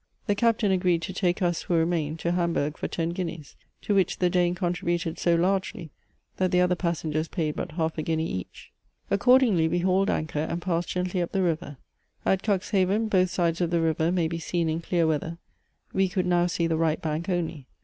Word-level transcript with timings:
The 0.25 0.33
captain 0.33 0.71
agreed 0.71 1.03
to 1.03 1.13
take 1.13 1.43
us, 1.43 1.61
who 1.61 1.75
remained, 1.75 2.17
to 2.21 2.31
Hamburg 2.31 2.75
for 2.75 2.87
ten 2.87 3.09
guineas, 3.09 3.55
to 3.83 3.93
which 3.93 4.17
the 4.17 4.31
Dane 4.31 4.55
contributed 4.55 5.19
so 5.19 5.35
largely, 5.35 5.91
that 6.37 6.49
the 6.49 6.59
other 6.59 6.73
passengers 6.73 7.27
paid 7.27 7.55
but 7.55 7.73
half 7.73 7.99
a 7.99 8.01
guinea 8.01 8.25
each. 8.25 8.71
Accordingly 9.11 9.67
we 9.67 9.77
hauled 9.77 10.09
anchor, 10.09 10.39
and 10.39 10.59
passed 10.59 10.89
gently 10.89 11.21
up 11.21 11.33
the 11.33 11.43
river. 11.43 11.77
At 12.25 12.41
Cuxhaven 12.41 13.09
both 13.09 13.29
sides 13.29 13.61
of 13.61 13.69
the 13.69 13.79
river 13.79 14.11
may 14.11 14.27
be 14.27 14.39
seen 14.39 14.69
in 14.69 14.81
clear 14.81 15.05
weather; 15.05 15.37
we 15.93 16.09
could 16.09 16.25
now 16.25 16.47
see 16.47 16.65
the 16.65 16.77
right 16.77 16.99
bank 16.99 17.29
only. 17.29 17.67